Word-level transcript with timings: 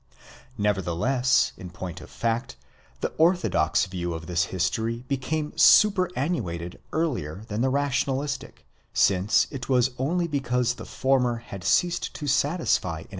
Nevertheless, 0.57 1.51
in 1.57 1.69
point 1.69 2.01
of 2.01 2.09
fact,. 2.09 2.55
the 3.01 3.13
orthodox 3.19 3.85
view 3.85 4.15
of 4.15 4.25
this 4.25 4.45
history 4.45 5.03
became 5.07 5.55
superannuated 5.55 6.79
earlier 6.91 7.43
than 7.49 7.61
the 7.61 7.69
rationalistic, 7.69 8.65
since 8.95 9.45
it 9.51 9.69
was 9.69 9.91
only 9.99 10.27
because 10.27 10.73
the 10.73 10.85
former 10.85 11.35
had 11.35 11.63
ceased 11.63 12.15
to 12.15 12.25
satisfy 12.25 13.01
an. 13.01 13.09